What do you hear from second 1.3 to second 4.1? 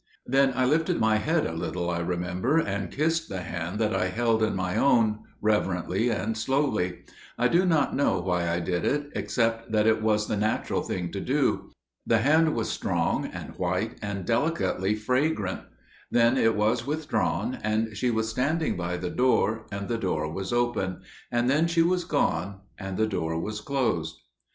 a little, I remember, and kissed the hand that I